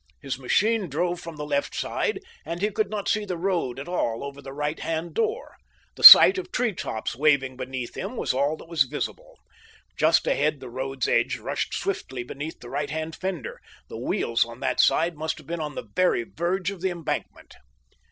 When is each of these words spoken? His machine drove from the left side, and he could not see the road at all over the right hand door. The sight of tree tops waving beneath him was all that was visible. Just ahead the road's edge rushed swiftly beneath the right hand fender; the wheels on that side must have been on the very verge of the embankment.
His 0.19 0.39
machine 0.39 0.89
drove 0.89 1.19
from 1.19 1.35
the 1.35 1.45
left 1.45 1.75
side, 1.75 2.21
and 2.43 2.59
he 2.59 2.71
could 2.71 2.89
not 2.89 3.07
see 3.07 3.23
the 3.23 3.37
road 3.37 3.77
at 3.77 3.87
all 3.87 4.23
over 4.23 4.41
the 4.41 4.51
right 4.51 4.79
hand 4.79 5.13
door. 5.13 5.57
The 5.95 6.01
sight 6.03 6.39
of 6.39 6.51
tree 6.51 6.73
tops 6.73 7.15
waving 7.15 7.55
beneath 7.55 7.93
him 7.95 8.17
was 8.17 8.33
all 8.33 8.57
that 8.57 8.67
was 8.67 8.85
visible. 8.85 9.37
Just 9.95 10.25
ahead 10.25 10.59
the 10.59 10.71
road's 10.71 11.07
edge 11.07 11.37
rushed 11.37 11.75
swiftly 11.75 12.23
beneath 12.23 12.61
the 12.61 12.69
right 12.71 12.89
hand 12.89 13.15
fender; 13.15 13.61
the 13.89 13.99
wheels 13.99 14.43
on 14.43 14.59
that 14.61 14.79
side 14.79 15.15
must 15.17 15.37
have 15.37 15.45
been 15.45 15.61
on 15.61 15.75
the 15.75 15.87
very 15.95 16.23
verge 16.23 16.71
of 16.71 16.81
the 16.81 16.89
embankment. 16.89 17.53